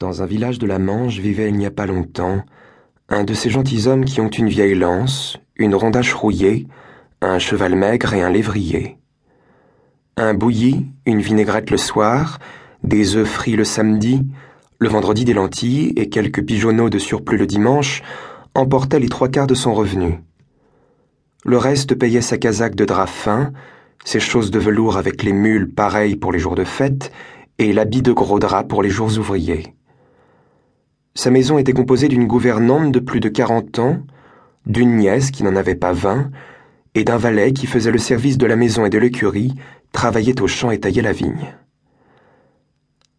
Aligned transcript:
Dans 0.00 0.22
un 0.22 0.26
village 0.26 0.60
de 0.60 0.66
la 0.68 0.78
Manche 0.78 1.18
vivait 1.18 1.48
il 1.48 1.56
n'y 1.56 1.66
a 1.66 1.72
pas 1.72 1.86
longtemps 1.86 2.44
un 3.08 3.24
de 3.24 3.34
ces 3.34 3.50
gentilshommes 3.50 4.04
qui 4.04 4.20
ont 4.20 4.28
une 4.28 4.48
vieille 4.48 4.76
lance, 4.76 5.38
une 5.56 5.74
rondache 5.74 6.14
rouillée, 6.14 6.68
un 7.20 7.40
cheval 7.40 7.74
maigre 7.74 8.14
et 8.14 8.22
un 8.22 8.30
lévrier. 8.30 8.98
Un 10.16 10.34
bouilli, 10.34 10.86
une 11.04 11.20
vinaigrette 11.20 11.72
le 11.72 11.78
soir, 11.78 12.38
des 12.84 13.16
œufs 13.16 13.26
frits 13.28 13.56
le 13.56 13.64
samedi, 13.64 14.24
le 14.78 14.88
vendredi 14.88 15.24
des 15.24 15.34
lentilles 15.34 15.94
et 15.96 16.08
quelques 16.08 16.44
pigeonneaux 16.44 16.90
de 16.90 16.98
surplus 17.00 17.36
le 17.36 17.48
dimanche 17.48 18.02
emportaient 18.54 19.00
les 19.00 19.08
trois 19.08 19.28
quarts 19.28 19.48
de 19.48 19.54
son 19.54 19.74
revenu. 19.74 20.20
Le 21.44 21.58
reste 21.58 21.96
payait 21.96 22.20
sa 22.20 22.38
casaque 22.38 22.76
de 22.76 22.84
drap 22.84 23.08
fin, 23.08 23.50
ses 24.04 24.20
choses 24.20 24.52
de 24.52 24.60
velours 24.60 24.96
avec 24.96 25.24
les 25.24 25.32
mules 25.32 25.74
pareilles 25.74 26.14
pour 26.14 26.30
les 26.30 26.38
jours 26.38 26.54
de 26.54 26.62
fête, 26.62 27.10
et 27.58 27.72
l'habit 27.72 28.02
de 28.02 28.12
gros 28.12 28.38
drap 28.38 28.62
pour 28.62 28.84
les 28.84 28.90
jours 28.90 29.18
ouvriers. 29.18 29.74
Sa 31.18 31.32
maison 31.32 31.58
était 31.58 31.72
composée 31.72 32.06
d'une 32.06 32.28
gouvernante 32.28 32.92
de 32.92 33.00
plus 33.00 33.18
de 33.18 33.28
quarante 33.28 33.80
ans, 33.80 33.98
d'une 34.66 34.94
nièce 34.94 35.32
qui 35.32 35.42
n'en 35.42 35.56
avait 35.56 35.74
pas 35.74 35.92
vingt, 35.92 36.30
et 36.94 37.02
d'un 37.02 37.16
valet 37.16 37.52
qui 37.52 37.66
faisait 37.66 37.90
le 37.90 37.98
service 37.98 38.38
de 38.38 38.46
la 38.46 38.54
maison 38.54 38.86
et 38.86 38.88
de 38.88 38.98
l'écurie, 38.98 39.56
travaillait 39.90 40.40
au 40.40 40.46
champ 40.46 40.70
et 40.70 40.78
taillait 40.78 41.02
la 41.02 41.10
vigne. 41.10 41.56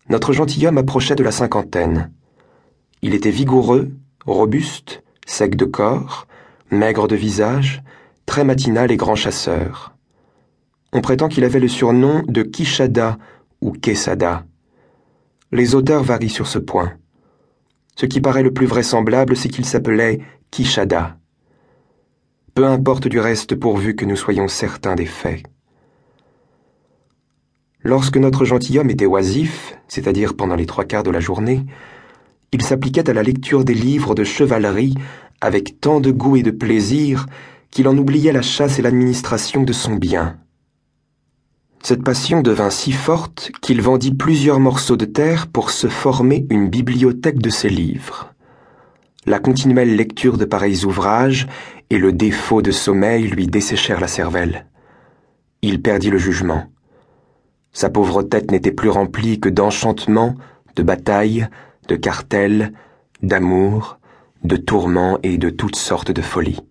Notre 0.07 0.31
gentilhomme 0.31 0.77
approchait 0.77 1.17
de 1.17 1.25
la 1.25 1.33
cinquantaine. 1.33 2.09
Il 3.01 3.13
était 3.13 3.31
vigoureux, 3.31 3.91
robuste, 4.25 5.03
sec 5.25 5.57
de 5.57 5.65
corps, 5.65 6.25
maigre 6.71 7.09
de 7.09 7.17
visage, 7.17 7.83
très 8.25 8.45
matinal 8.45 8.93
et 8.93 8.97
grand 8.97 9.15
chasseur. 9.15 9.93
On 10.93 11.01
prétend 11.01 11.27
qu'il 11.27 11.43
avait 11.43 11.59
le 11.59 11.67
surnom 11.67 12.23
de 12.29 12.43
Kishada 12.43 13.17
ou 13.59 13.73
Quesada. 13.73 14.45
Les 15.51 15.75
auteurs 15.75 16.03
varient 16.03 16.29
sur 16.29 16.47
ce 16.47 16.59
point. 16.59 16.93
Ce 17.99 18.05
qui 18.05 18.21
paraît 18.21 18.43
le 18.43 18.53
plus 18.53 18.65
vraisemblable, 18.65 19.35
c'est 19.35 19.49
qu'il 19.49 19.65
s'appelait 19.65 20.21
Kishada. 20.51 21.17
Peu 22.53 22.65
importe 22.65 23.09
du 23.09 23.19
reste 23.19 23.55
pourvu 23.55 23.93
que 23.93 24.05
nous 24.05 24.15
soyons 24.15 24.47
certains 24.47 24.95
des 24.95 25.05
faits. 25.05 25.43
Lorsque 27.81 28.15
notre 28.15 28.45
gentilhomme 28.45 28.89
était 28.89 29.05
oisif, 29.05 29.75
c'est-à-dire 29.89 30.37
pendant 30.37 30.55
les 30.55 30.65
trois 30.65 30.85
quarts 30.85 31.03
de 31.03 31.11
la 31.11 31.19
journée, 31.19 31.65
il 32.53 32.61
s'appliquait 32.61 33.09
à 33.09 33.13
la 33.13 33.21
lecture 33.21 33.65
des 33.65 33.73
livres 33.73 34.15
de 34.15 34.23
chevalerie 34.23 34.95
avec 35.41 35.81
tant 35.81 35.99
de 35.99 36.11
goût 36.11 36.37
et 36.37 36.43
de 36.43 36.51
plaisir 36.51 37.25
qu'il 37.69 37.89
en 37.89 37.97
oubliait 37.97 38.31
la 38.31 38.41
chasse 38.41 38.79
et 38.79 38.81
l'administration 38.81 39.63
de 39.63 39.73
son 39.73 39.95
bien. 39.95 40.39
Cette 41.81 42.03
passion 42.03 42.41
devint 42.41 42.69
si 42.69 42.91
forte 42.91 43.51
qu'il 43.61 43.81
vendit 43.81 44.13
plusieurs 44.13 44.59
morceaux 44.59 44.97
de 44.97 45.05
terre 45.05 45.47
pour 45.47 45.71
se 45.71 45.87
former 45.87 46.45
une 46.49 46.69
bibliothèque 46.69 47.39
de 47.39 47.49
ses 47.49 47.69
livres. 47.69 48.33
La 49.25 49.39
continuelle 49.39 49.95
lecture 49.95 50.37
de 50.37 50.45
pareils 50.45 50.85
ouvrages 50.85 51.47
et 51.89 51.97
le 51.97 52.11
défaut 52.11 52.61
de 52.61 52.71
sommeil 52.71 53.27
lui 53.27 53.47
desséchèrent 53.47 54.01
la 54.01 54.07
cervelle. 54.07 54.65
Il 55.61 55.81
perdit 55.81 56.09
le 56.09 56.17
jugement. 56.17 56.65
Sa 57.71 57.89
pauvre 57.89 58.23
tête 58.23 58.51
n'était 58.51 58.71
plus 58.71 58.89
remplie 58.89 59.39
que 59.39 59.49
d'enchantements, 59.49 60.35
de 60.75 60.83
batailles, 60.83 61.47
de 61.87 61.95
cartels, 61.95 62.73
d'amour, 63.23 63.99
de 64.43 64.57
tourments 64.57 65.17
et 65.23 65.37
de 65.37 65.49
toutes 65.49 65.75
sortes 65.75 66.11
de 66.11 66.21
folies. 66.21 66.61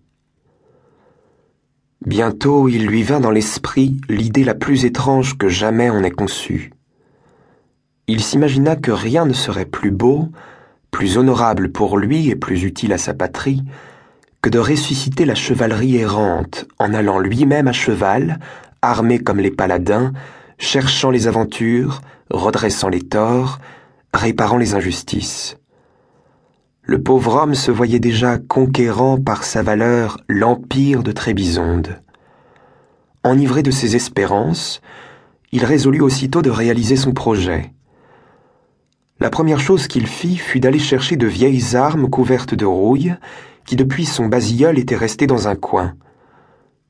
Bientôt 2.09 2.67
il 2.67 2.87
lui 2.87 3.03
vint 3.03 3.19
dans 3.19 3.29
l'esprit 3.29 4.01
l'idée 4.09 4.43
la 4.43 4.55
plus 4.55 4.83
étrange 4.83 5.37
que 5.37 5.47
jamais 5.47 5.91
on 5.91 6.03
ait 6.03 6.09
conçue. 6.09 6.73
Il 8.07 8.23
s'imagina 8.23 8.75
que 8.75 8.89
rien 8.89 9.27
ne 9.27 9.33
serait 9.33 9.67
plus 9.67 9.91
beau, 9.91 10.29
plus 10.89 11.19
honorable 11.19 11.71
pour 11.71 11.99
lui 11.99 12.31
et 12.31 12.35
plus 12.35 12.63
utile 12.63 12.93
à 12.93 12.97
sa 12.97 13.13
patrie, 13.13 13.61
que 14.41 14.49
de 14.49 14.57
ressusciter 14.57 15.23
la 15.23 15.35
chevalerie 15.35 15.97
errante 15.97 16.65
en 16.79 16.95
allant 16.95 17.19
lui-même 17.19 17.67
à 17.67 17.73
cheval, 17.73 18.39
armé 18.81 19.19
comme 19.19 19.39
les 19.39 19.51
paladins, 19.51 20.11
cherchant 20.57 21.11
les 21.11 21.27
aventures, 21.27 22.01
redressant 22.31 22.89
les 22.89 23.03
torts, 23.03 23.59
réparant 24.15 24.57
les 24.57 24.73
injustices 24.73 25.58
le 26.89 27.03
pauvre 27.03 27.35
homme 27.35 27.53
se 27.53 27.69
voyait 27.69 27.99
déjà 27.99 28.39
conquérant 28.39 29.19
par 29.21 29.43
sa 29.43 29.61
valeur 29.61 30.19
l'empire 30.27 31.03
de 31.03 31.11
Trébizonde. 31.11 32.01
Enivré 33.23 33.61
de 33.61 33.69
ses 33.69 33.95
espérances, 33.95 34.81
il 35.51 35.65
résolut 35.65 36.01
aussitôt 36.01 36.41
de 36.41 36.49
réaliser 36.49 36.95
son 36.95 37.11
projet. 37.11 37.73
La 39.19 39.29
première 39.29 39.59
chose 39.59 39.85
qu'il 39.85 40.07
fit 40.07 40.37
fut 40.37 40.59
d'aller 40.59 40.79
chercher 40.79 41.15
de 41.15 41.27
vieilles 41.27 41.75
armes 41.75 42.09
couvertes 42.09 42.55
de 42.55 42.65
rouille, 42.65 43.13
qui 43.67 43.75
depuis 43.75 44.05
son 44.07 44.25
basilleul 44.25 44.79
étaient 44.79 44.95
restées 44.95 45.27
dans 45.27 45.47
un 45.47 45.55
coin. 45.55 45.93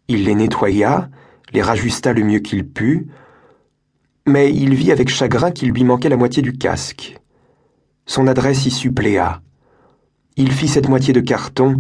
Il 0.08 0.24
les 0.24 0.36
nettoya, 0.36 1.10
les 1.52 1.62
rajusta 1.62 2.14
le 2.14 2.24
mieux 2.24 2.40
qu'il 2.40 2.66
put, 2.66 3.08
mais 4.26 4.50
il 4.54 4.76
vit 4.76 4.94
avec 4.94 5.10
chagrin 5.10 5.52
qu'il 5.52 5.72
lui 5.72 5.84
manquait 5.84 6.08
la 6.08 6.16
moitié 6.16 6.42
du 6.42 6.54
casque. 6.54 7.20
Son 8.06 8.28
adresse 8.28 8.66
y 8.66 8.72
suppléa. 8.72 9.42
Il 10.38 10.52
fit 10.52 10.68
cette 10.68 10.90
moitié 10.90 11.14
de 11.14 11.20
carton 11.20 11.78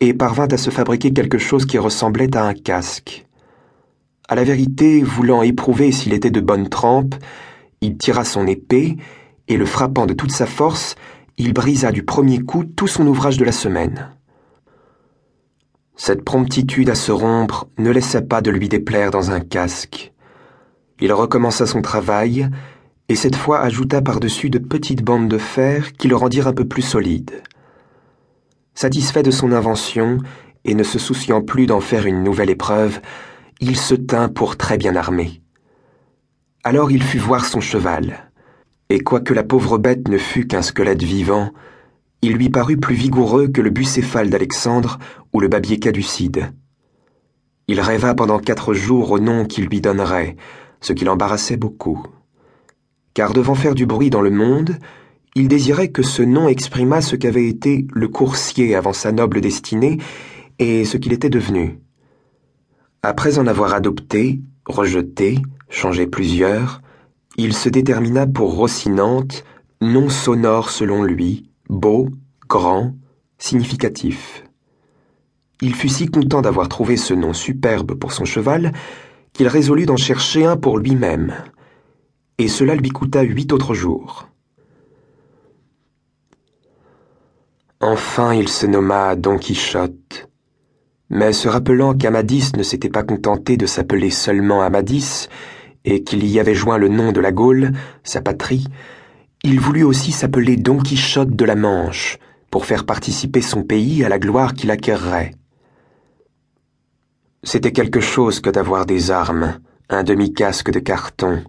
et 0.00 0.14
parvint 0.14 0.48
à 0.48 0.56
se 0.56 0.70
fabriquer 0.70 1.12
quelque 1.12 1.38
chose 1.38 1.66
qui 1.66 1.78
ressemblait 1.78 2.36
à 2.36 2.44
un 2.44 2.54
casque. 2.54 3.26
À 4.28 4.34
la 4.34 4.44
vérité, 4.44 5.02
voulant 5.02 5.42
éprouver 5.42 5.90
s'il 5.92 6.12
était 6.12 6.30
de 6.30 6.40
bonne 6.40 6.68
trempe, 6.68 7.14
il 7.80 7.96
tira 7.96 8.24
son 8.24 8.46
épée 8.46 8.96
et, 9.48 9.56
le 9.56 9.66
frappant 9.66 10.06
de 10.06 10.14
toute 10.14 10.32
sa 10.32 10.46
force, 10.46 10.96
il 11.38 11.52
brisa 11.52 11.92
du 11.92 12.02
premier 12.02 12.40
coup 12.40 12.64
tout 12.64 12.88
son 12.88 13.06
ouvrage 13.06 13.38
de 13.38 13.44
la 13.44 13.52
semaine. 13.52 14.10
Cette 15.96 16.24
promptitude 16.24 16.90
à 16.90 16.94
se 16.94 17.10
rompre 17.10 17.66
ne 17.78 17.90
laissa 17.90 18.22
pas 18.22 18.40
de 18.40 18.50
lui 18.50 18.68
déplaire 18.68 19.10
dans 19.10 19.30
un 19.30 19.40
casque. 19.40 20.12
Il 21.00 21.12
recommença 21.12 21.66
son 21.66 21.82
travail 21.82 22.48
et 23.08 23.14
cette 23.14 23.36
fois 23.36 23.60
ajouta 23.60 24.02
par-dessus 24.02 24.50
de 24.50 24.58
petites 24.58 25.02
bandes 25.02 25.28
de 25.28 25.38
fer 25.38 25.92
qui 25.94 26.08
le 26.08 26.16
rendirent 26.16 26.48
un 26.48 26.52
peu 26.52 26.66
plus 26.66 26.82
solide. 26.82 27.42
Satisfait 28.80 29.24
de 29.24 29.32
son 29.32 29.50
invention, 29.50 30.18
et 30.64 30.76
ne 30.76 30.84
se 30.84 31.00
souciant 31.00 31.42
plus 31.42 31.66
d'en 31.66 31.80
faire 31.80 32.06
une 32.06 32.22
nouvelle 32.22 32.48
épreuve, 32.48 33.00
il 33.58 33.76
se 33.76 33.96
tint 33.96 34.28
pour 34.28 34.56
très 34.56 34.78
bien 34.78 34.94
armé. 34.94 35.42
Alors 36.62 36.92
il 36.92 37.02
fut 37.02 37.18
voir 37.18 37.44
son 37.44 37.60
cheval, 37.60 38.30
et 38.88 39.00
quoique 39.00 39.34
la 39.34 39.42
pauvre 39.42 39.78
bête 39.78 40.06
ne 40.06 40.16
fût 40.16 40.46
qu'un 40.46 40.62
squelette 40.62 41.02
vivant, 41.02 41.50
il 42.22 42.34
lui 42.34 42.50
parut 42.50 42.76
plus 42.76 42.94
vigoureux 42.94 43.48
que 43.48 43.60
le 43.60 43.70
bucéphale 43.70 44.30
d'Alexandre 44.30 45.00
ou 45.32 45.40
le 45.40 45.48
babier 45.48 45.80
caducide. 45.80 46.52
Il 47.66 47.80
rêva 47.80 48.14
pendant 48.14 48.38
quatre 48.38 48.74
jours 48.74 49.10
au 49.10 49.18
nom 49.18 49.44
qu'il 49.44 49.64
lui 49.64 49.80
donnerait, 49.80 50.36
ce 50.80 50.92
qui 50.92 51.04
l'embarrassait 51.04 51.56
beaucoup. 51.56 52.06
Car 53.12 53.32
devant 53.32 53.56
faire 53.56 53.74
du 53.74 53.86
bruit 53.86 54.10
dans 54.10 54.22
le 54.22 54.30
monde, 54.30 54.78
il 55.38 55.46
désirait 55.46 55.88
que 55.88 56.02
ce 56.02 56.22
nom 56.22 56.48
exprimât 56.48 57.00
ce 57.00 57.14
qu'avait 57.14 57.46
été 57.46 57.86
le 57.92 58.08
coursier 58.08 58.74
avant 58.74 58.92
sa 58.92 59.12
noble 59.12 59.40
destinée 59.40 59.98
et 60.58 60.84
ce 60.84 60.96
qu'il 60.96 61.12
était 61.12 61.30
devenu. 61.30 61.78
Après 63.04 63.38
en 63.38 63.46
avoir 63.46 63.72
adopté, 63.72 64.40
rejeté, 64.66 65.38
changé 65.70 66.08
plusieurs, 66.08 66.82
il 67.36 67.54
se 67.54 67.68
détermina 67.68 68.26
pour 68.26 68.56
Rocinante, 68.56 69.44
nom 69.80 70.08
sonore 70.08 70.70
selon 70.70 71.04
lui, 71.04 71.48
beau, 71.68 72.08
grand, 72.48 72.96
significatif. 73.38 74.42
Il 75.62 75.72
fut 75.76 75.88
si 75.88 76.06
content 76.06 76.42
d'avoir 76.42 76.68
trouvé 76.68 76.96
ce 76.96 77.14
nom 77.14 77.32
superbe 77.32 77.94
pour 77.94 78.10
son 78.10 78.24
cheval 78.24 78.72
qu'il 79.32 79.46
résolut 79.46 79.86
d'en 79.86 79.96
chercher 79.96 80.46
un 80.46 80.56
pour 80.56 80.78
lui-même, 80.78 81.32
et 82.38 82.48
cela 82.48 82.74
lui 82.74 82.88
coûta 82.88 83.22
huit 83.22 83.52
autres 83.52 83.74
jours. 83.74 84.28
Enfin 87.80 88.34
il 88.34 88.48
se 88.48 88.66
nomma 88.66 89.14
Don 89.14 89.38
Quichotte. 89.38 90.28
Mais 91.10 91.32
se 91.32 91.48
rappelant 91.48 91.94
qu'Amadis 91.94 92.50
ne 92.56 92.64
s'était 92.64 92.88
pas 92.88 93.04
contenté 93.04 93.56
de 93.56 93.66
s'appeler 93.66 94.10
seulement 94.10 94.62
Amadis, 94.62 95.28
et 95.84 96.02
qu'il 96.02 96.26
y 96.26 96.40
avait 96.40 96.56
joint 96.56 96.76
le 96.76 96.88
nom 96.88 97.12
de 97.12 97.20
la 97.20 97.30
Gaule, 97.30 97.70
sa 98.02 98.20
patrie, 98.20 98.66
il 99.44 99.60
voulut 99.60 99.84
aussi 99.84 100.10
s'appeler 100.10 100.56
Don 100.56 100.78
Quichotte 100.78 101.36
de 101.36 101.44
la 101.44 101.54
Manche, 101.54 102.18
pour 102.50 102.66
faire 102.66 102.84
participer 102.84 103.42
son 103.42 103.62
pays 103.62 104.04
à 104.04 104.08
la 104.08 104.18
gloire 104.18 104.54
qu'il 104.54 104.72
acquerrait. 104.72 105.36
C'était 107.44 107.72
quelque 107.72 108.00
chose 108.00 108.40
que 108.40 108.50
d'avoir 108.50 108.86
des 108.86 109.12
armes, 109.12 109.60
un 109.88 110.02
demi-casque 110.02 110.72
de 110.72 110.80
carton, 110.80 111.44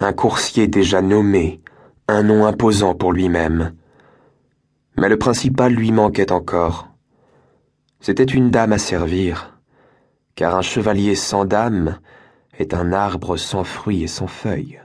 un 0.00 0.14
coursier 0.14 0.66
déjà 0.66 1.02
nommé, 1.02 1.60
un 2.08 2.22
nom 2.22 2.46
imposant 2.46 2.94
pour 2.94 3.12
lui-même. 3.12 3.74
Mais 4.96 5.08
le 5.08 5.18
principal 5.18 5.72
lui 5.72 5.92
manquait 5.92 6.32
encore. 6.32 6.88
C'était 8.00 8.22
une 8.22 8.50
dame 8.50 8.72
à 8.72 8.78
servir, 8.78 9.58
car 10.34 10.54
un 10.54 10.62
chevalier 10.62 11.14
sans 11.14 11.44
dame 11.44 11.98
est 12.58 12.74
un 12.74 12.92
arbre 12.92 13.36
sans 13.36 13.64
fruits 13.64 14.04
et 14.04 14.08
sans 14.08 14.26
feuilles, 14.26 14.80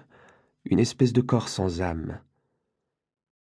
une 0.65 0.79
espèce 0.79 1.13
de 1.13 1.21
corps 1.21 1.49
sans 1.49 1.81
âme. 1.81 2.19